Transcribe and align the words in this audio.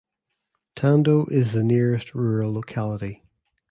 Tando 0.75 1.27
is 1.31 1.51
the 1.51 1.63
nearest 1.63 2.15
rural 2.15 2.51
locality. 2.51 3.21